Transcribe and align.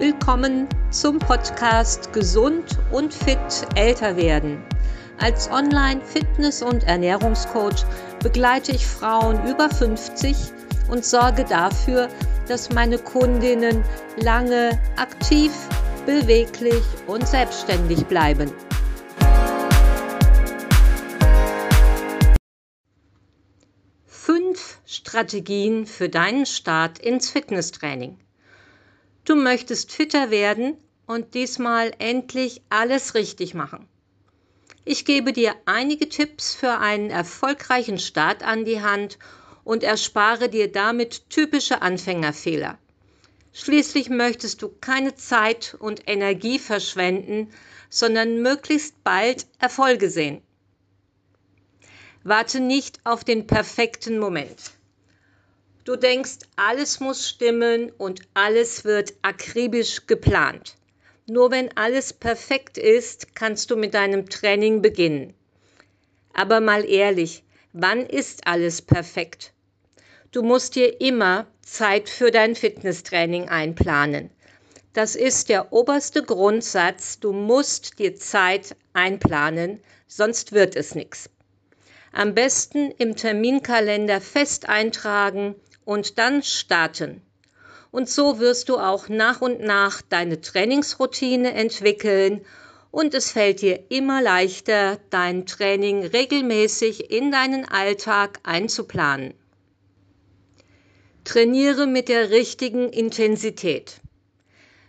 Willkommen 0.00 0.66
zum 0.90 1.18
Podcast 1.18 2.14
Gesund 2.14 2.78
und 2.90 3.12
fit 3.12 3.38
älter 3.74 4.16
werden. 4.16 4.64
Als 5.18 5.50
Online-Fitness- 5.50 6.62
und 6.62 6.84
Ernährungscoach 6.84 7.84
begleite 8.22 8.72
ich 8.72 8.86
Frauen 8.86 9.46
über 9.46 9.68
50 9.68 10.34
und 10.90 11.04
sorge 11.04 11.44
dafür, 11.44 12.08
dass 12.48 12.70
meine 12.72 12.96
Kundinnen 12.96 13.84
lange 14.16 14.70
aktiv, 14.96 15.52
beweglich 16.06 16.82
und 17.06 17.28
selbstständig 17.28 18.06
bleiben. 18.06 18.50
Fünf 24.06 24.78
Strategien 24.86 25.84
für 25.84 26.08
deinen 26.08 26.46
Start 26.46 26.98
ins 27.00 27.28
Fitnesstraining. 27.28 28.16
Du 29.30 29.36
möchtest 29.36 29.92
fitter 29.92 30.32
werden 30.32 30.76
und 31.06 31.34
diesmal 31.34 31.92
endlich 32.00 32.62
alles 32.68 33.14
richtig 33.14 33.54
machen. 33.54 33.86
Ich 34.84 35.04
gebe 35.04 35.32
dir 35.32 35.54
einige 35.66 36.08
Tipps 36.08 36.52
für 36.52 36.78
einen 36.78 37.10
erfolgreichen 37.10 38.00
Start 38.00 38.42
an 38.42 38.64
die 38.64 38.82
Hand 38.82 39.20
und 39.62 39.84
erspare 39.84 40.48
dir 40.48 40.66
damit 40.72 41.30
typische 41.30 41.80
Anfängerfehler. 41.80 42.76
Schließlich 43.52 44.10
möchtest 44.10 44.62
du 44.62 44.68
keine 44.68 45.14
Zeit 45.14 45.76
und 45.78 46.08
Energie 46.08 46.58
verschwenden, 46.58 47.52
sondern 47.88 48.42
möglichst 48.42 49.04
bald 49.04 49.46
Erfolge 49.60 50.10
sehen. 50.10 50.42
Warte 52.24 52.58
nicht 52.58 52.98
auf 53.04 53.22
den 53.22 53.46
perfekten 53.46 54.18
Moment. 54.18 54.72
Du 55.84 55.96
denkst, 55.96 56.40
alles 56.56 57.00
muss 57.00 57.26
stimmen 57.26 57.90
und 57.90 58.20
alles 58.34 58.84
wird 58.84 59.14
akribisch 59.22 60.06
geplant. 60.06 60.76
Nur 61.26 61.50
wenn 61.50 61.74
alles 61.76 62.12
perfekt 62.12 62.76
ist, 62.76 63.34
kannst 63.34 63.70
du 63.70 63.76
mit 63.76 63.94
deinem 63.94 64.28
Training 64.28 64.82
beginnen. 64.82 65.32
Aber 66.34 66.60
mal 66.60 66.84
ehrlich, 66.84 67.44
wann 67.72 68.04
ist 68.04 68.46
alles 68.46 68.82
perfekt? 68.82 69.52
Du 70.32 70.42
musst 70.42 70.74
dir 70.76 71.00
immer 71.00 71.46
Zeit 71.62 72.10
für 72.10 72.30
dein 72.30 72.54
Fitnesstraining 72.54 73.48
einplanen. 73.48 74.30
Das 74.92 75.16
ist 75.16 75.48
der 75.48 75.72
oberste 75.72 76.22
Grundsatz. 76.22 77.20
Du 77.20 77.32
musst 77.32 77.98
dir 77.98 78.16
Zeit 78.16 78.76
einplanen, 78.92 79.80
sonst 80.06 80.52
wird 80.52 80.76
es 80.76 80.94
nichts. 80.94 81.30
Am 82.12 82.34
besten 82.34 82.90
im 82.98 83.16
Terminkalender 83.16 84.20
fest 84.20 84.68
eintragen 84.68 85.54
und 85.90 86.20
dann 86.20 86.44
starten. 86.44 87.20
Und 87.90 88.08
so 88.08 88.38
wirst 88.38 88.68
du 88.68 88.78
auch 88.78 89.08
nach 89.08 89.40
und 89.40 89.60
nach 89.60 90.02
deine 90.02 90.40
Trainingsroutine 90.40 91.52
entwickeln 91.52 92.42
und 92.92 93.12
es 93.12 93.32
fällt 93.32 93.60
dir 93.60 93.90
immer 93.90 94.22
leichter, 94.22 95.00
dein 95.10 95.46
Training 95.46 96.06
regelmäßig 96.06 97.10
in 97.10 97.32
deinen 97.32 97.64
Alltag 97.64 98.38
einzuplanen. 98.44 99.34
Trainiere 101.24 101.88
mit 101.88 102.08
der 102.08 102.30
richtigen 102.30 102.90
Intensität. 102.90 103.96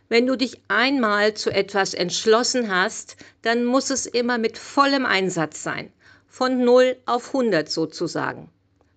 Wenn 0.07 0.27
du 0.27 0.35
dich 0.35 0.61
einmal 0.67 1.33
zu 1.33 1.49
etwas 1.49 1.95
entschlossen 1.95 2.69
hast, 2.69 3.15
dann 3.41 3.65
muss 3.65 3.89
es 3.89 4.05
immer 4.05 4.37
mit 4.37 4.59
vollem 4.59 5.07
Einsatz 5.07 5.63
sein, 5.63 5.91
von 6.27 6.63
0 6.63 6.95
auf 7.07 7.29
100 7.29 7.71
sozusagen. 7.71 8.51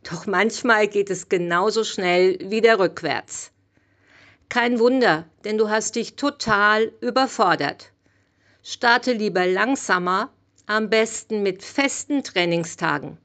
Doch 0.04 0.26
manchmal 0.26 0.86
geht 0.86 1.08
es 1.08 1.30
genauso 1.30 1.82
schnell 1.82 2.38
wieder 2.50 2.78
rückwärts. 2.78 3.50
Kein 4.50 4.78
Wunder, 4.78 5.24
denn 5.44 5.56
du 5.56 5.70
hast 5.70 5.96
dich 5.96 6.14
total 6.14 6.92
überfordert. 7.00 7.90
Starte 8.62 9.12
lieber 9.12 9.46
langsamer, 9.46 10.30
am 10.66 10.90
besten 10.90 11.42
mit 11.42 11.62
festen 11.62 12.22
Trainingstagen. 12.22 13.18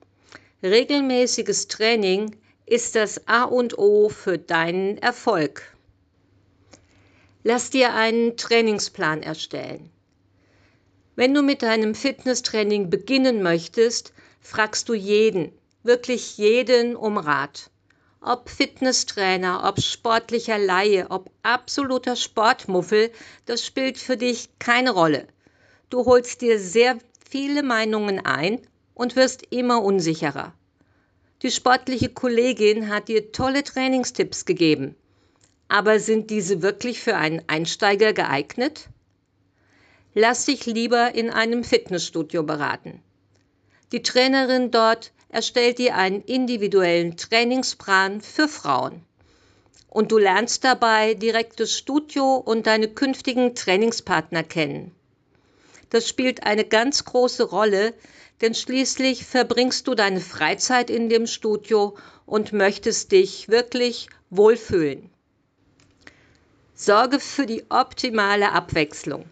Regelmäßiges 0.63 1.67
Training 1.67 2.35
ist 2.65 2.95
das 2.95 3.27
A 3.27 3.43
und 3.43 3.77
O 3.77 4.09
für 4.09 4.37
deinen 4.37 4.97
Erfolg. 4.97 5.75
Lass 7.43 7.69
dir 7.69 7.93
einen 7.93 8.37
Trainingsplan 8.37 9.21
erstellen. 9.21 9.89
Wenn 11.15 11.33
du 11.33 11.41
mit 11.41 11.61
deinem 11.61 11.93
Fitnesstraining 11.93 12.89
beginnen 12.89 13.41
möchtest, 13.43 14.13
fragst 14.39 14.87
du 14.87 14.93
jeden, 14.93 15.51
wirklich 15.89 16.37
jeden 16.37 16.95
um 16.95 17.17
Rat. 17.17 17.71
Ob 18.21 18.47
Fitnesstrainer, 18.47 19.63
ob 19.67 19.81
sportlicher 19.81 20.59
Laie, 20.59 21.07
ob 21.09 21.31
absoluter 21.41 22.15
Sportmuffel, 22.15 23.09
das 23.47 23.65
spielt 23.65 23.97
für 23.97 24.15
dich 24.15 24.49
keine 24.59 24.91
Rolle. 24.91 25.25
Du 25.89 26.05
holst 26.05 26.41
dir 26.41 26.59
sehr 26.59 26.99
viele 27.27 27.63
Meinungen 27.63 28.23
ein 28.23 28.61
und 28.93 29.15
wirst 29.15 29.41
immer 29.49 29.81
unsicherer. 29.83 30.53
Die 31.41 31.49
sportliche 31.49 32.09
Kollegin 32.09 32.89
hat 32.89 33.07
dir 33.07 33.31
tolle 33.31 33.63
Trainingstipps 33.63 34.45
gegeben. 34.45 34.95
Aber 35.69 35.99
sind 35.99 36.29
diese 36.29 36.61
wirklich 36.61 36.99
für 36.99 37.15
einen 37.15 37.41
Einsteiger 37.47 38.13
geeignet? 38.13 38.89
Lass 40.13 40.45
dich 40.45 40.67
lieber 40.67 41.15
in 41.15 41.31
einem 41.31 41.63
Fitnessstudio 41.63 42.43
beraten. 42.43 43.01
Die 43.91 44.03
Trainerin 44.03 44.69
dort 44.69 45.13
erstellt 45.29 45.77
dir 45.77 45.95
einen 45.95 46.21
individuellen 46.23 47.15
Trainingsplan 47.15 48.21
für 48.21 48.47
Frauen. 48.47 49.05
Und 49.87 50.11
du 50.11 50.17
lernst 50.17 50.63
dabei 50.63 51.13
direkt 51.13 51.59
das 51.59 51.75
Studio 51.75 52.35
und 52.35 52.67
deine 52.67 52.89
künftigen 52.89 53.55
Trainingspartner 53.55 54.43
kennen. 54.43 54.93
Das 55.89 56.07
spielt 56.07 56.43
eine 56.43 56.65
ganz 56.65 57.05
große 57.05 57.43
Rolle, 57.43 57.93
denn 58.41 58.53
schließlich 58.53 59.25
verbringst 59.25 59.87
du 59.87 59.95
deine 59.95 60.21
Freizeit 60.21 60.89
in 60.89 61.09
dem 61.09 61.25
Studio 61.25 61.97
und 62.25 62.53
möchtest 62.53 63.11
dich 63.11 63.49
wirklich 63.49 64.07
wohlfühlen. 64.29 65.09
Sorge 66.75 67.19
für 67.19 67.45
die 67.45 67.65
optimale 67.69 68.51
Abwechslung. 68.51 69.25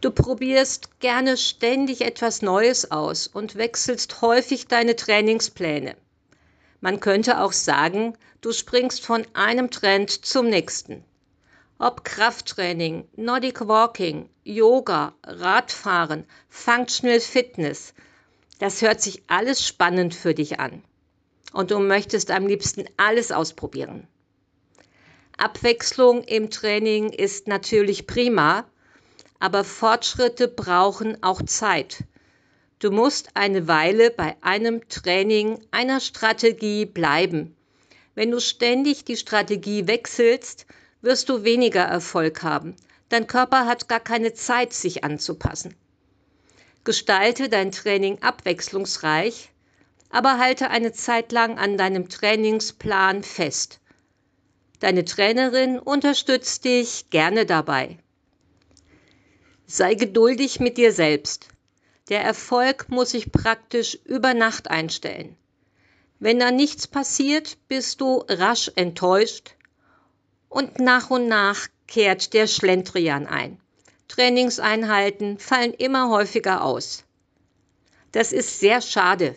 Du 0.00 0.12
probierst 0.12 1.00
gerne 1.00 1.36
ständig 1.36 2.02
etwas 2.02 2.40
Neues 2.40 2.92
aus 2.92 3.26
und 3.26 3.56
wechselst 3.56 4.22
häufig 4.22 4.68
deine 4.68 4.94
Trainingspläne. 4.94 5.96
Man 6.80 7.00
könnte 7.00 7.40
auch 7.40 7.52
sagen, 7.52 8.16
du 8.40 8.52
springst 8.52 9.04
von 9.04 9.26
einem 9.34 9.70
Trend 9.70 10.24
zum 10.24 10.48
nächsten. 10.48 11.02
Ob 11.80 12.04
Krafttraining, 12.04 13.08
Nordic 13.16 13.66
Walking, 13.66 14.28
Yoga, 14.44 15.14
Radfahren, 15.24 16.24
Functional 16.48 17.18
Fitness, 17.18 17.92
das 18.60 18.82
hört 18.82 19.00
sich 19.00 19.22
alles 19.26 19.66
spannend 19.66 20.14
für 20.14 20.34
dich 20.34 20.60
an. 20.60 20.84
Und 21.52 21.72
du 21.72 21.80
möchtest 21.80 22.30
am 22.30 22.46
liebsten 22.46 22.84
alles 22.96 23.32
ausprobieren. 23.32 24.06
Abwechslung 25.36 26.22
im 26.22 26.50
Training 26.50 27.10
ist 27.10 27.48
natürlich 27.48 28.06
prima, 28.06 28.64
aber 29.38 29.64
Fortschritte 29.64 30.48
brauchen 30.48 31.22
auch 31.22 31.42
Zeit. 31.42 32.04
Du 32.78 32.90
musst 32.90 33.30
eine 33.34 33.66
Weile 33.66 34.10
bei 34.10 34.36
einem 34.40 34.88
Training, 34.88 35.60
einer 35.70 36.00
Strategie 36.00 36.86
bleiben. 36.86 37.56
Wenn 38.14 38.30
du 38.30 38.40
ständig 38.40 39.04
die 39.04 39.16
Strategie 39.16 39.86
wechselst, 39.86 40.66
wirst 41.02 41.28
du 41.28 41.44
weniger 41.44 41.82
Erfolg 41.82 42.42
haben. 42.42 42.74
Dein 43.08 43.26
Körper 43.26 43.66
hat 43.66 43.88
gar 43.88 44.00
keine 44.00 44.34
Zeit, 44.34 44.72
sich 44.72 45.04
anzupassen. 45.04 45.74
Gestalte 46.84 47.48
dein 47.48 47.70
Training 47.70 48.22
abwechslungsreich, 48.22 49.50
aber 50.10 50.38
halte 50.38 50.70
eine 50.70 50.92
Zeit 50.92 51.32
lang 51.32 51.58
an 51.58 51.76
deinem 51.76 52.08
Trainingsplan 52.08 53.22
fest. 53.22 53.80
Deine 54.80 55.04
Trainerin 55.04 55.78
unterstützt 55.78 56.64
dich 56.64 57.10
gerne 57.10 57.46
dabei. 57.46 57.98
Sei 59.70 59.96
geduldig 59.96 60.60
mit 60.60 60.78
dir 60.78 60.94
selbst. 60.94 61.48
Der 62.08 62.22
Erfolg 62.22 62.88
muss 62.88 63.10
sich 63.10 63.30
praktisch 63.30 63.98
über 64.06 64.32
Nacht 64.32 64.70
einstellen. 64.70 65.36
Wenn 66.18 66.38
da 66.38 66.50
nichts 66.50 66.86
passiert, 66.86 67.58
bist 67.68 68.00
du 68.00 68.24
rasch 68.28 68.72
enttäuscht 68.76 69.56
und 70.48 70.78
nach 70.78 71.10
und 71.10 71.28
nach 71.28 71.68
kehrt 71.86 72.32
der 72.32 72.46
Schlendrian 72.46 73.26
ein. 73.26 73.60
Trainingseinheiten 74.08 75.38
fallen 75.38 75.74
immer 75.74 76.08
häufiger 76.08 76.64
aus. 76.64 77.04
Das 78.10 78.32
ist 78.32 78.60
sehr 78.60 78.80
schade, 78.80 79.34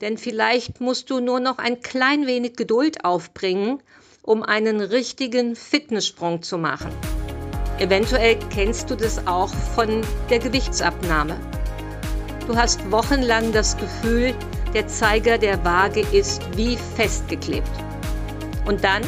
denn 0.00 0.16
vielleicht 0.16 0.80
musst 0.80 1.10
du 1.10 1.18
nur 1.18 1.40
noch 1.40 1.58
ein 1.58 1.80
klein 1.80 2.28
wenig 2.28 2.54
Geduld 2.54 3.04
aufbringen, 3.04 3.82
um 4.22 4.44
einen 4.44 4.80
richtigen 4.80 5.56
Fitnesssprung 5.56 6.42
zu 6.42 6.56
machen. 6.56 6.92
Eventuell 7.78 8.36
kennst 8.50 8.90
du 8.90 8.96
das 8.96 9.26
auch 9.26 9.50
von 9.74 10.02
der 10.30 10.38
Gewichtsabnahme. 10.38 11.36
Du 12.46 12.56
hast 12.56 12.90
wochenlang 12.90 13.52
das 13.52 13.76
Gefühl, 13.76 14.34
der 14.72 14.86
Zeiger 14.86 15.36
der 15.36 15.64
Waage 15.64 16.00
ist 16.00 16.42
wie 16.56 16.78
festgeklebt. 16.96 17.70
Und 18.64 18.82
dann 18.82 19.02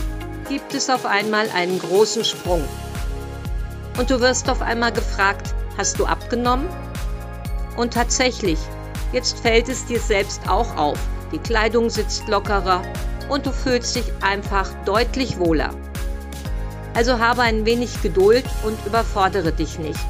gibt 0.49 0.75
es 0.75 0.91
auf 0.91 1.07
einmal 1.07 1.49
einen 1.51 1.79
großen 1.79 2.25
Sprung. 2.25 2.65
und 3.99 4.11
du 4.11 4.21
wirst 4.21 4.49
auf 4.49 4.63
einmal 4.63 4.93
gefragt, 4.93 5.55
hast 5.77 5.99
du 5.99 6.07
abgenommen? 6.07 6.69
Und 7.77 7.95
tatsächlich, 7.95 8.59
jetzt 9.13 9.41
fällt 9.41 9.69
es 9.69 9.87
dir 9.87 9.99
selbst 9.99 10.49
auch 10.49 10.77
auf. 10.77 10.99
Die 11.33 11.39
Kleidung 11.39 11.91
sitzt 11.91 12.29
lockerer 12.29 12.83
und 13.29 13.45
du 13.45 13.51
fühlst 13.51 13.97
dich 13.97 14.13
einfach 14.21 14.73
deutlich 14.85 15.39
wohler. 15.39 15.71
Also 16.99 17.21
habe 17.21 17.43
ein 17.43 17.65
wenig 17.65 18.03
Geduld 18.03 18.43
und 18.65 18.77
überfordere 18.85 19.53
dich 19.53 19.79
nicht. 19.79 20.05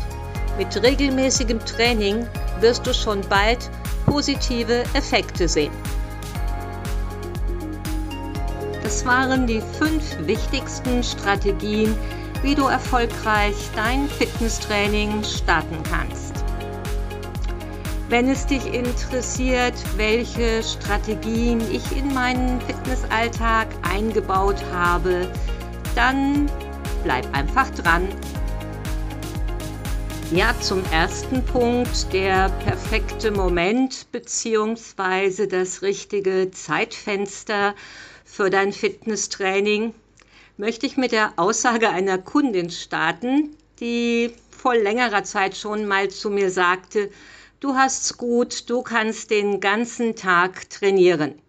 Mit 0.56 0.74
regelmäßigem 0.82 1.62
Training 1.66 2.26
wirst 2.60 2.86
du 2.86 2.94
schon 2.94 3.20
bald 3.28 3.58
positive 4.06 4.84
Effekte 4.94 5.48
sehen. 5.48 5.74
Das 8.82 9.04
waren 9.04 9.46
die 9.46 9.60
fünf 9.78 10.16
wichtigsten 10.26 11.02
Strategien, 11.02 11.94
wie 12.40 12.54
du 12.54 12.64
erfolgreich 12.68 13.68
dein 13.76 14.08
Fitnesstraining 14.08 15.22
starten 15.24 15.82
kannst. 15.90 16.42
Wenn 18.08 18.30
es 18.30 18.46
dich 18.46 18.64
interessiert, 18.64 19.74
welche 19.98 20.62
Strategien 20.62 21.60
ich 21.70 21.94
in 21.94 22.14
meinen 22.14 22.58
Fitnessalltag 22.62 23.66
eingebaut 23.82 24.64
habe, 24.72 25.30
dann 25.94 26.48
bleib 27.04 27.32
einfach 27.34 27.70
dran. 27.70 28.08
Ja, 30.30 30.54
zum 30.60 30.84
ersten 30.92 31.42
Punkt, 31.44 32.12
der 32.12 32.50
perfekte 32.50 33.30
Moment 33.30 34.12
bzw. 34.12 35.46
das 35.46 35.80
richtige 35.80 36.50
Zeitfenster 36.50 37.74
für 38.26 38.50
dein 38.50 38.72
Fitnesstraining, 38.72 39.94
möchte 40.58 40.84
ich 40.84 40.98
mit 40.98 41.12
der 41.12 41.32
Aussage 41.36 41.88
einer 41.88 42.18
Kundin 42.18 42.68
starten, 42.70 43.56
die 43.80 44.32
vor 44.50 44.74
längerer 44.74 45.24
Zeit 45.24 45.56
schon 45.56 45.86
mal 45.86 46.10
zu 46.10 46.28
mir 46.28 46.50
sagte, 46.50 47.10
du 47.60 47.74
hast's 47.74 48.18
gut, 48.18 48.68
du 48.68 48.82
kannst 48.82 49.30
den 49.30 49.60
ganzen 49.60 50.14
Tag 50.14 50.68
trainieren. 50.68 51.40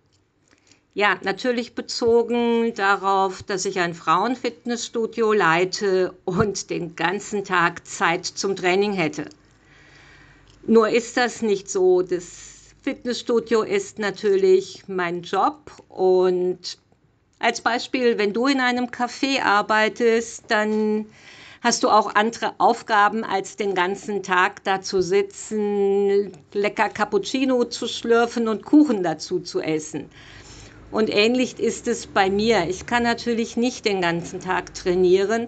Ja, 0.99 1.17
natürlich 1.21 1.75
bezogen 1.75 2.73
darauf, 2.73 3.41
dass 3.41 3.63
ich 3.63 3.79
ein 3.79 3.93
Frauenfitnessstudio 3.93 5.31
leite 5.31 6.13
und 6.25 6.69
den 6.69 6.97
ganzen 6.97 7.45
Tag 7.45 7.87
Zeit 7.87 8.25
zum 8.25 8.57
Training 8.57 8.91
hätte. 8.91 9.29
Nur 10.67 10.89
ist 10.89 11.15
das 11.15 11.41
nicht 11.41 11.69
so. 11.69 12.01
Das 12.01 12.73
Fitnessstudio 12.81 13.61
ist 13.61 13.97
natürlich 13.97 14.89
mein 14.89 15.21
Job 15.21 15.71
und 15.87 16.77
als 17.39 17.61
Beispiel, 17.61 18.17
wenn 18.17 18.33
du 18.33 18.47
in 18.47 18.59
einem 18.59 18.87
Café 18.87 19.41
arbeitest, 19.41 20.43
dann 20.49 21.05
hast 21.61 21.83
du 21.83 21.89
auch 21.89 22.13
andere 22.13 22.55
Aufgaben, 22.57 23.23
als 23.23 23.55
den 23.55 23.73
ganzen 23.73 24.21
Tag 24.21 24.65
da 24.65 24.81
zu 24.81 25.01
sitzen, 25.01 26.33
lecker 26.51 26.89
Cappuccino 26.89 27.63
zu 27.63 27.87
schlürfen 27.87 28.49
und 28.49 28.65
Kuchen 28.65 29.01
dazu 29.01 29.39
zu 29.39 29.61
essen. 29.61 30.09
Und 30.91 31.09
ähnlich 31.09 31.59
ist 31.59 31.87
es 31.87 32.07
bei 32.07 32.29
mir. 32.29 32.67
Ich 32.67 32.85
kann 32.85 33.03
natürlich 33.03 33.57
nicht 33.57 33.85
den 33.85 34.01
ganzen 34.01 34.39
Tag 34.39 34.73
trainieren, 34.73 35.47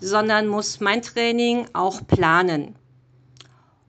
sondern 0.00 0.46
muss 0.46 0.80
mein 0.80 1.02
Training 1.02 1.66
auch 1.72 2.06
planen. 2.06 2.76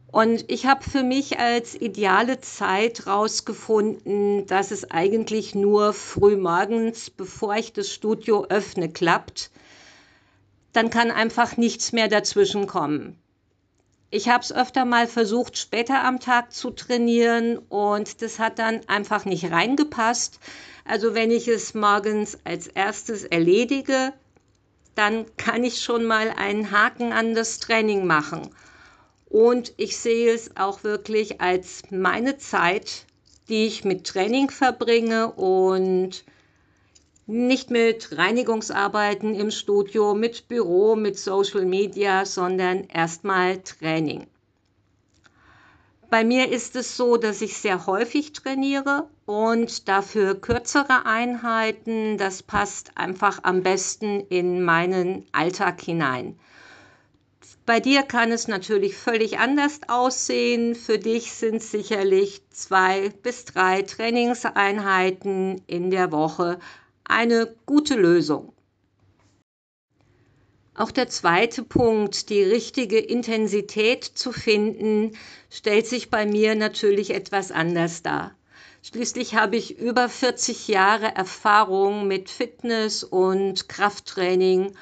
Und 0.08 0.46
ich 0.50 0.66
habe 0.66 0.84
für 0.84 1.04
mich 1.04 1.38
als 1.38 1.80
ideale 1.80 2.40
Zeit 2.40 3.06
herausgefunden, 3.06 4.48
dass 4.48 4.72
es 4.72 4.90
eigentlich 4.90 5.54
nur 5.54 5.94
früh 5.94 6.38
morgens, 6.38 7.10
bevor 7.10 7.56
ich 7.56 7.74
das 7.74 7.92
Studio 7.92 8.46
öffne, 8.50 8.90
klappt. 8.90 9.52
Dann 10.74 10.90
kann 10.90 11.12
einfach 11.12 11.58
nichts 11.58 11.92
mehr 11.92 12.08
dazwischen 12.08 12.68
kommen. 12.68 13.20
Ich 14.10 14.30
habe 14.30 14.42
es 14.42 14.54
öfter 14.54 14.86
mal 14.86 15.06
versucht, 15.06 15.58
später 15.58 16.04
am 16.04 16.22
Tag 16.22 16.54
zu 16.54 16.72
trainieren 16.72 17.58
und 17.58 18.22
das 18.22 18.40
hat 18.40 18.58
dann 18.58 18.80
einfach 18.88 19.26
nicht 19.26 19.52
reingepasst. 19.52 20.40
Also 20.86 21.14
wenn 21.14 21.30
ich 21.30 21.50
es 21.50 21.74
morgens 21.74 22.38
als 22.46 22.68
erstes 22.68 23.26
erledige, 23.26 24.14
dann 24.96 25.26
kann 25.36 25.66
ich 25.66 25.82
schon 25.82 26.06
mal 26.06 26.30
einen 26.30 26.72
Haken 26.72 27.12
an 27.12 27.36
das 27.36 27.60
Training 27.60 28.08
machen. 28.08 28.50
Und 29.26 29.74
ich 29.76 29.98
sehe 29.98 30.34
es 30.34 30.56
auch 30.56 30.86
wirklich 30.86 31.42
als 31.42 31.84
meine 31.90 32.38
Zeit, 32.38 33.06
die 33.50 33.68
ich 33.68 33.84
mit 33.84 34.08
Training 34.08 34.50
verbringe 34.50 35.34
und 35.34 36.24
nicht 37.28 37.70
mit 37.72 38.18
Reinigungsarbeiten 38.18 39.36
im 39.36 39.52
Studio, 39.52 40.16
mit 40.16 40.48
Büro, 40.48 40.96
mit 40.96 41.20
Social 41.20 41.66
Media, 41.66 42.26
sondern 42.26 42.86
erstmal 42.86 43.58
Training. 43.60 44.28
Bei 46.10 46.24
mir 46.24 46.50
ist 46.50 46.78
es 46.78 46.96
so, 46.96 47.18
dass 47.18 47.42
ich 47.42 47.58
sehr 47.58 47.86
häufig 47.86 48.32
trainiere 48.32 49.10
und 49.26 49.90
dafür 49.90 50.36
kürzere 50.40 51.06
Einheiten. 51.06 52.18
Das 52.18 52.44
passt 52.44 52.98
einfach 52.98 53.40
am 53.44 53.62
besten 53.62 54.22
in 54.30 54.64
meinen 54.64 55.26
Alltag 55.34 55.82
hinein. 55.82 56.40
Bei 57.66 57.82
dir 57.82 58.04
kann 58.04 58.32
es 58.32 58.48
natürlich 58.48 58.96
völlig 58.96 59.40
anders 59.40 59.82
aussehen. 59.90 60.76
Für 60.76 60.98
dich 60.98 61.34
sind 61.34 61.62
sicherlich 61.62 62.42
zwei 62.52 63.10
bis 63.10 63.44
drei 63.44 63.82
Trainingseinheiten 63.82 65.62
in 65.68 65.92
der 65.92 66.14
Woche 66.14 66.60
eine 67.08 67.56
gute 67.66 67.96
Lösung. 67.96 68.54
Auch 70.76 70.92
der 70.92 71.08
zweite 71.10 71.64
Punkt, 71.64 72.30
die 72.30 72.44
richtige 72.44 73.00
Intensität 73.00 74.04
zu 74.04 74.32
finden, 74.32 75.18
stellt 75.50 75.88
sich 75.88 76.12
bei 76.12 76.28
mir 76.28 76.54
natürlich 76.54 77.10
etwas 77.16 77.52
anders 77.52 78.04
dar. 78.04 78.36
Schließlich 78.84 79.36
habe 79.36 79.56
ich 79.56 79.80
über 79.80 80.08
40 80.08 80.68
Jahre 80.68 81.16
Erfahrung 81.16 82.08
mit 82.08 82.30
Fitness 82.30 83.04
und 83.04 83.68
Krafttraining 83.68 84.76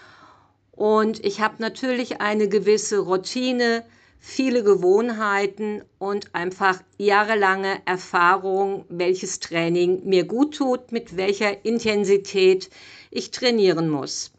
und 0.75 1.23
ich 1.23 1.39
habe 1.39 1.55
natürlich 1.59 2.19
eine 2.19 2.49
gewisse 2.49 2.99
Routine, 2.99 3.85
viele 4.27 4.63
Gewohnheiten 4.63 5.83
und 5.99 6.33
einfach 6.33 6.81
jahrelange 6.97 7.79
Erfahrung, 7.85 8.83
welches 8.89 9.39
Training 9.39 10.01
mir 10.05 10.25
gut 10.25 10.55
tut, 10.55 10.91
mit 10.91 11.15
welcher 11.15 11.63
Intensität 11.63 12.71
ich 13.11 13.29
trainieren 13.29 13.87
muss. 13.87 14.31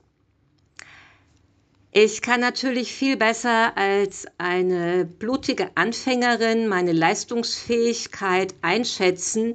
Ich 1.92 2.20
kann 2.20 2.40
natürlich 2.40 2.92
viel 2.92 3.16
besser 3.16 3.76
als 3.78 4.26
eine 4.38 5.04
blutige 5.04 5.70
Anfängerin 5.76 6.66
meine 6.66 6.92
Leistungsfähigkeit 6.92 8.56
einschätzen. 8.62 9.54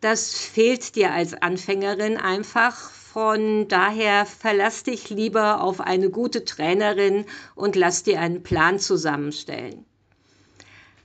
Das 0.00 0.32
fehlt 0.34 0.96
dir 0.96 1.12
als 1.12 1.34
Anfängerin 1.34 2.16
einfach. 2.16 2.97
Von 3.12 3.68
daher 3.68 4.26
verlass 4.26 4.82
dich 4.82 5.08
lieber 5.08 5.62
auf 5.62 5.80
eine 5.80 6.10
gute 6.10 6.44
Trainerin 6.44 7.24
und 7.54 7.74
lass 7.74 8.02
dir 8.02 8.20
einen 8.20 8.42
Plan 8.42 8.78
zusammenstellen. 8.78 9.86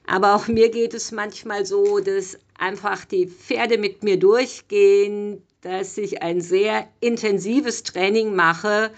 Aber 0.05 0.35
auch 0.35 0.49
mir 0.49 0.69
geht 0.69 0.93
es 0.93 1.13
manchmal 1.13 1.65
so, 1.65 1.99
dass 1.99 2.37
einfach 2.57 3.05
die 3.05 3.27
Pferde 3.27 3.77
mit 3.77 4.03
mir 4.03 4.19
durchgehen, 4.19 5.41
dass 5.61 5.97
ich 5.97 6.21
ein 6.21 6.41
sehr 6.41 6.89
intensives 6.99 7.83
Training 7.83 8.35
mache 8.35 8.91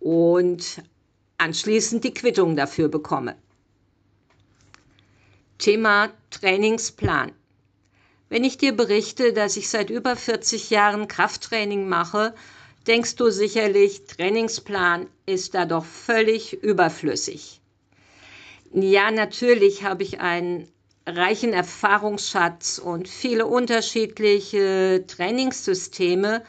und 0.00 0.82
anschließend 1.38 2.02
die 2.02 2.14
Quittung 2.14 2.56
dafür 2.56 2.88
bekomme. 2.88 3.36
Thema 5.58 6.10
Trainingsplan. 6.30 7.32
Wenn 8.30 8.44
ich 8.44 8.58
dir 8.58 8.76
berichte, 8.76 9.32
dass 9.32 9.56
ich 9.56 9.68
seit 9.68 9.90
über 9.90 10.14
40 10.14 10.70
Jahren 10.70 11.08
Krafttraining 11.08 11.88
mache, 11.88 12.32
denkst 12.86 13.16
du 13.16 13.28
sicherlich, 13.30 14.04
Trainingsplan 14.04 15.08
ist 15.26 15.54
da 15.54 15.66
doch 15.66 15.84
völlig 15.84 16.52
überflüssig. 16.62 17.60
Ja, 18.72 19.10
natürlich 19.10 19.82
habe 19.82 20.04
ich 20.04 20.20
einen 20.20 20.68
reichen 21.06 21.52
Erfahrungsschatz 21.52 22.78
und 22.78 23.08
viele 23.08 23.46
unterschiedliche 23.46 25.02
Trainingssysteme 25.08 26.44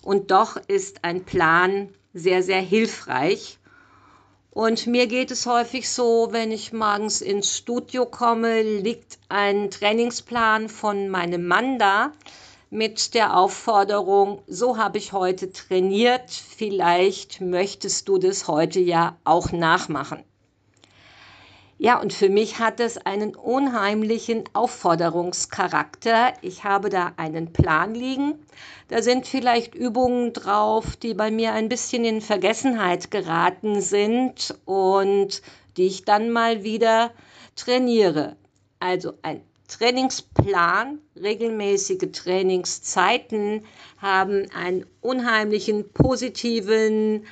und 0.00 0.30
doch 0.30 0.56
ist 0.68 1.04
ein 1.04 1.24
Plan 1.24 1.90
sehr, 2.14 2.42
sehr 2.42 2.62
hilfreich. 2.62 3.58
Und 4.56 4.86
mir 4.86 5.06
geht 5.06 5.30
es 5.32 5.44
häufig 5.44 5.90
so, 5.90 6.28
wenn 6.30 6.50
ich 6.50 6.72
morgens 6.72 7.20
ins 7.20 7.54
Studio 7.58 8.06
komme, 8.06 8.62
liegt 8.62 9.18
ein 9.28 9.70
Trainingsplan 9.70 10.70
von 10.70 11.10
meinem 11.10 11.46
Mann 11.46 11.78
da 11.78 12.12
mit 12.70 13.12
der 13.12 13.36
Aufforderung, 13.36 14.40
so 14.46 14.78
habe 14.78 14.96
ich 14.96 15.12
heute 15.12 15.52
trainiert, 15.52 16.30
vielleicht 16.30 17.42
möchtest 17.42 18.08
du 18.08 18.16
das 18.16 18.48
heute 18.48 18.80
ja 18.80 19.18
auch 19.24 19.52
nachmachen. 19.52 20.24
Ja, 21.78 22.00
und 22.00 22.14
für 22.14 22.30
mich 22.30 22.58
hat 22.58 22.80
es 22.80 22.96
einen 22.96 23.34
unheimlichen 23.34 24.44
Aufforderungscharakter. 24.54 26.32
Ich 26.40 26.64
habe 26.64 26.88
da 26.88 27.12
einen 27.18 27.52
Plan 27.52 27.94
liegen. 27.94 28.46
Da 28.88 29.02
sind 29.02 29.26
vielleicht 29.26 29.74
Übungen 29.74 30.32
drauf, 30.32 30.96
die 30.96 31.12
bei 31.12 31.30
mir 31.30 31.52
ein 31.52 31.68
bisschen 31.68 32.06
in 32.06 32.22
Vergessenheit 32.22 33.10
geraten 33.10 33.82
sind 33.82 34.56
und 34.64 35.42
die 35.76 35.86
ich 35.86 36.06
dann 36.06 36.30
mal 36.30 36.64
wieder 36.64 37.12
trainiere. 37.56 38.36
Also 38.80 39.12
ein 39.20 39.42
Trainingsplan, 39.68 40.98
regelmäßige 41.14 42.10
Trainingszeiten 42.10 43.66
haben 43.98 44.46
einen 44.52 44.86
unheimlichen 45.02 45.92
positiven 45.92 47.26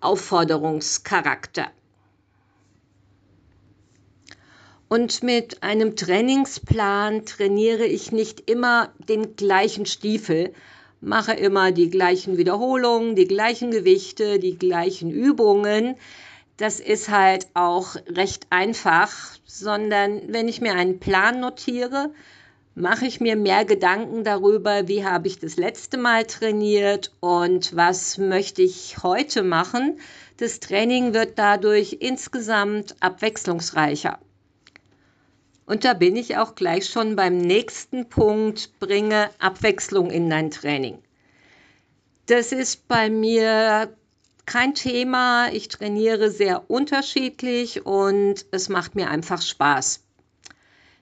Aufforderungscharakter. 0.00 1.70
Und 4.88 5.24
mit 5.24 5.64
einem 5.64 5.96
Trainingsplan 5.96 7.26
trainiere 7.26 7.86
ich 7.86 8.12
nicht 8.12 8.48
immer 8.48 8.92
den 9.08 9.34
gleichen 9.34 9.84
Stiefel, 9.84 10.52
mache 11.00 11.32
immer 11.32 11.72
die 11.72 11.90
gleichen 11.90 12.36
Wiederholungen, 12.36 13.16
die 13.16 13.26
gleichen 13.26 13.72
Gewichte, 13.72 14.38
die 14.38 14.56
gleichen 14.56 15.10
Übungen. 15.10 15.96
Das 16.56 16.78
ist 16.78 17.08
halt 17.08 17.48
auch 17.54 17.96
recht 18.08 18.46
einfach, 18.50 19.12
sondern 19.44 20.22
wenn 20.28 20.46
ich 20.46 20.60
mir 20.60 20.74
einen 20.74 21.00
Plan 21.00 21.40
notiere, 21.40 22.12
mache 22.76 23.06
ich 23.06 23.20
mir 23.20 23.34
mehr 23.34 23.64
Gedanken 23.64 24.22
darüber, 24.22 24.86
wie 24.86 25.04
habe 25.04 25.26
ich 25.26 25.40
das 25.40 25.56
letzte 25.56 25.98
Mal 25.98 26.26
trainiert 26.26 27.12
und 27.18 27.74
was 27.74 28.18
möchte 28.18 28.62
ich 28.62 29.02
heute 29.02 29.42
machen. 29.42 29.98
Das 30.36 30.60
Training 30.60 31.12
wird 31.12 31.40
dadurch 31.40 31.96
insgesamt 31.98 32.94
abwechslungsreicher. 33.00 34.20
Und 35.66 35.84
da 35.84 35.94
bin 35.94 36.16
ich 36.16 36.36
auch 36.36 36.54
gleich 36.54 36.88
schon 36.88 37.16
beim 37.16 37.36
nächsten 37.36 38.08
Punkt, 38.08 38.78
bringe 38.78 39.30
Abwechslung 39.40 40.10
in 40.10 40.30
dein 40.30 40.50
Training. 40.50 40.98
Das 42.26 42.52
ist 42.52 42.88
bei 42.88 43.10
mir 43.10 43.94
kein 44.46 44.74
Thema. 44.74 45.48
Ich 45.52 45.68
trainiere 45.68 46.30
sehr 46.30 46.70
unterschiedlich 46.70 47.84
und 47.84 48.46
es 48.52 48.68
macht 48.68 48.94
mir 48.94 49.10
einfach 49.10 49.42
Spaß. 49.42 50.04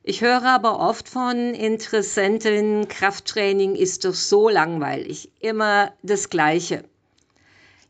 Ich 0.03 0.21
höre 0.21 0.45
aber 0.45 0.81
oft 0.81 1.09
von 1.09 1.55
Interessenten, 1.55 2.89
Krafttraining 2.89 3.75
ist 3.75 4.05
doch 4.05 4.15
so 4.15 4.51
langweilig, 4.51 5.31
immer 5.41 5.93
das 6.03 6.29
Gleiche. 6.29 6.85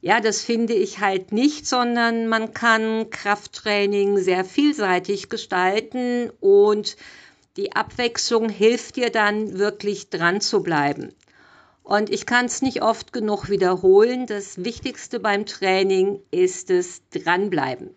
Ja, 0.05 0.21
das 0.21 0.43
finde 0.43 0.75
ich 0.75 1.01
halt 1.01 1.33
nicht, 1.33 1.67
sondern 1.67 2.27
man 2.27 2.53
kann 2.53 3.09
Krafttraining 3.09 4.19
sehr 4.19 4.45
vielseitig 4.45 5.31
gestalten 5.31 6.31
und 6.41 6.99
die 7.57 7.75
Abwechslung 7.75 8.51
hilft 8.51 8.97
dir 8.97 9.09
dann 9.09 9.59
wirklich 9.59 10.11
dran 10.11 10.43
zu 10.43 10.63
bleiben. 10.63 11.15
Und 11.83 12.11
ich 12.11 12.27
kann 12.27 12.45
es 12.45 12.61
nicht 12.61 12.83
oft 12.83 13.15
genug 13.15 13.49
wiederholen. 13.49 14.27
Das 14.27 14.63
Wichtigste 14.63 15.21
beim 15.21 15.47
Training 15.47 16.21
ist 16.31 16.69
es 16.69 17.01
dranbleiben. 17.09 17.89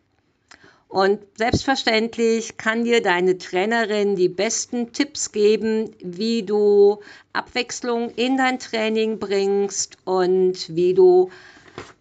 Und 0.87 1.19
selbstverständlich 1.37 2.55
kann 2.55 2.85
dir 2.85 3.01
deine 3.01 3.37
Trainerin 3.37 4.15
die 4.15 4.29
besten 4.29 4.93
Tipps 4.93 5.33
geben, 5.33 5.93
wie 5.99 6.43
du 6.43 7.01
Abwechslung 7.33 8.11
in 8.11 8.37
dein 8.37 8.59
Training 8.59 9.19
bringst 9.19 9.97
und 10.05 10.73
wie 10.73 10.93
du 10.93 11.31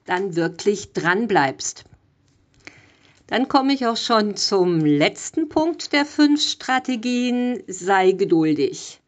dann 0.06 0.36
wirklich 0.36 0.92
dran 0.92 1.28
bleibst. 1.28 1.84
Dann 3.26 3.48
komme 3.48 3.74
ich 3.74 3.86
auch 3.86 3.96
schon 3.96 4.36
zum 4.36 4.84
letzten 4.84 5.48
Punkt 5.48 5.92
der 5.92 6.06
fünf 6.06 6.40
Strategien. 6.40 7.62
Sei 7.66 8.12
geduldig. 8.12 9.00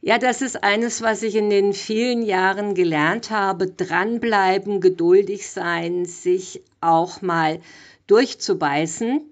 Ja, 0.00 0.18
das 0.18 0.42
ist 0.42 0.62
eines, 0.62 1.02
was 1.02 1.24
ich 1.24 1.34
in 1.34 1.50
den 1.50 1.72
vielen 1.72 2.22
Jahren 2.22 2.74
gelernt 2.74 3.30
habe. 3.30 3.66
Dranbleiben, 3.66 4.80
geduldig 4.80 5.50
sein, 5.50 6.04
sich 6.04 6.62
auch 6.80 7.22
mal 7.22 7.60
durchzubeißen. 8.06 9.22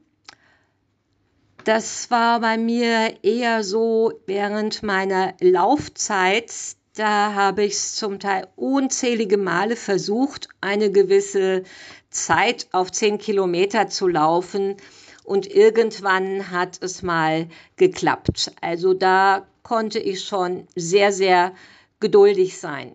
Das 1.63 2.11
war 2.11 2.41
bei 2.41 2.59
mir 2.59 3.15
eher 3.23 3.63
so 3.63 4.13
während 4.27 4.83
meiner 4.83 5.35
Laufzeit, 5.41 6.53
da 6.95 7.35
habe 7.35 7.65
ich 7.65 7.73
es 7.73 7.97
zum 7.97 8.21
Teil 8.21 8.47
unzählige 8.57 9.37
Male 9.37 9.77
versucht, 9.77 10.49
eine 10.61 10.91
gewisse 10.91 11.65
Zeit 12.11 12.69
auf 12.73 12.93
zehn 12.93 13.19
Kilometer 13.19 13.89
zu 13.89 14.07
laufen. 14.07 14.77
Und 15.25 15.47
irgendwann 15.47 16.51
hat 16.51 16.79
es 16.83 17.03
mal 17.03 17.49
geklappt. 17.77 18.53
Also 18.61 18.95
da 18.95 19.47
konnte 19.63 19.99
ich 19.99 20.25
schon 20.25 20.69
sehr, 20.77 21.13
sehr 21.13 21.53
geduldig 21.99 22.59
sein. 22.59 22.95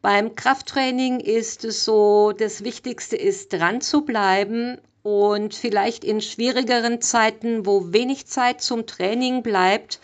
Beim 0.00 0.34
Krafttraining 0.34 1.20
ist 1.20 1.64
es 1.64 1.84
so, 1.84 2.32
das 2.32 2.64
Wichtigste 2.64 3.16
ist 3.16 3.52
dran 3.52 3.80
zu 3.80 4.02
bleiben 4.02 4.78
und 5.02 5.54
vielleicht 5.54 6.04
in 6.04 6.20
schwierigeren 6.20 7.00
Zeiten, 7.00 7.66
wo 7.66 7.92
wenig 7.92 8.26
Zeit 8.26 8.62
zum 8.62 8.86
Training 8.86 9.42
bleibt, 9.42 10.00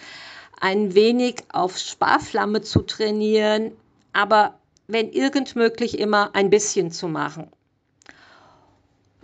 ein 0.61 0.95
wenig 0.95 1.45
auf 1.53 1.79
Sparflamme 1.79 2.63
zu 2.63 2.83
trainieren, 2.83 3.73
aber 4.13 4.59
wenn 4.87 5.11
irgend 5.11 5.55
möglich 5.57 5.99
immer 5.99 6.35
ein 6.35 6.51
bisschen 6.51 6.91
zu 6.91 7.09
machen. 7.09 7.51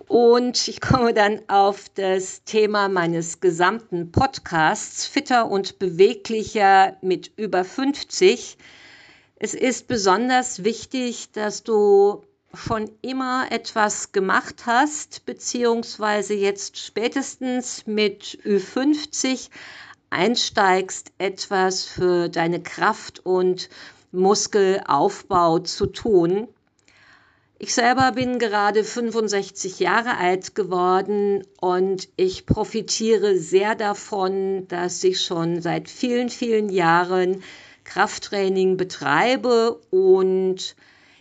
Und 0.07 0.69
ich 0.69 0.81
komme 0.83 1.15
dann 1.15 1.41
auf 1.49 1.89
das 1.95 2.45
Thema 2.45 2.89
meines 2.89 3.41
gesamten 3.41 4.13
Podcasts, 4.13 5.07
fitter 5.07 5.51
und 5.51 5.79
beweglicher 5.79 6.97
mit 7.01 7.33
über 7.37 7.65
50. 7.65 8.59
Es 9.37 9.55
ist 9.55 9.89
besonders 9.89 10.63
wichtig, 10.63 11.33
dass 11.33 11.63
du 11.63 12.23
schon 12.55 12.91
immer 13.01 13.47
etwas 13.51 14.13
gemacht 14.13 14.67
hast, 14.67 15.25
beziehungsweise 15.27 16.35
jetzt 16.35 16.79
spätestens 16.79 17.87
mit 17.87 18.39
Ü50 18.45 19.49
einsteigst, 20.15 21.13
etwas 21.19 21.85
für 21.85 22.29
deine 22.29 22.63
Kraft 22.63 23.25
und 23.27 23.69
Muskelaufbau 24.13 25.59
zu 25.59 25.87
tun. 25.87 26.49
Ich 27.59 27.75
selber 27.75 28.13
bin 28.13 28.39
gerade 28.39 28.85
65 28.85 29.81
Jahre 29.81 30.17
alt 30.17 30.55
geworden 30.55 31.45
und 31.61 32.09
ich 32.17 32.47
profitiere 32.47 33.37
sehr 33.39 33.75
davon, 33.75 34.67
dass 34.69 35.03
ich 35.05 35.21
schon 35.21 35.63
seit 35.63 35.89
vielen, 35.89 36.29
vielen 36.29 36.69
Jahren 36.69 37.43
Krafttraining 37.85 38.77
betreibe 38.77 39.81
und 39.91 40.77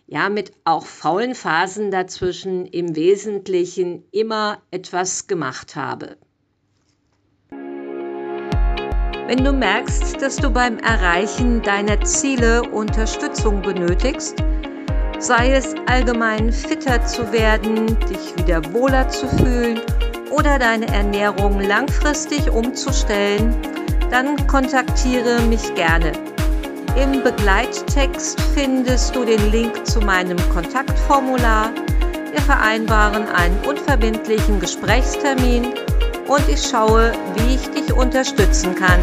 ja, 0.08 0.30
mit 0.30 0.52
auch 0.64 0.86
faulen 0.86 1.34
Phasen 1.34 1.92
dazwischen 1.92 2.66
im 2.66 2.96
Wesentlichen 2.96 4.04
immer 4.12 4.62
etwas 4.70 5.28
gemacht 5.28 5.76
habe. 5.76 6.18
Wenn 9.36 9.46
du 9.46 9.52
merkst, 9.52 10.22
dass 10.22 10.36
du 10.36 10.52
beim 10.52 10.78
Erreichen 10.78 11.60
deiner 11.64 12.00
Ziele 12.02 12.62
Unterstützung 12.70 13.64
benötigst, 13.64 14.36
sei 15.18 15.54
es 15.54 15.74
allgemein 15.88 16.52
fitter 16.52 17.04
zu 17.04 17.34
werden, 17.34 17.98
dich 18.08 18.38
wieder 18.38 18.62
wohler 18.72 19.10
zu 19.10 19.28
fühlen 19.28 19.82
oder 20.30 20.60
deine 20.60 20.88
Ernährung 20.90 21.60
langfristig 21.62 22.48
umzustellen, 22.52 23.56
dann 24.12 24.36
kontaktiere 24.46 25.42
mich 25.50 25.74
gerne. 25.74 26.12
Im 26.96 27.24
Begleittext 27.24 28.40
findest 28.54 29.16
du 29.16 29.26
den 29.26 29.52
Link 29.52 29.84
zu 29.88 30.00
meinem 30.02 30.38
Kontaktformular. 30.54 31.72
Wir 32.32 32.42
vereinbaren 32.42 33.28
einen 33.30 33.58
unverbindlichen 33.66 34.60
Gesprächstermin 34.60 35.74
und 36.28 36.48
ich 36.50 36.62
schaue, 36.62 37.12
wie 37.36 37.56
ich 37.56 37.70
dich 37.70 37.94
unterstützen 37.94 38.76
kann. 38.76 39.00